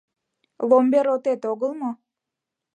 [0.69, 1.91] Ломбер отет огыл мо?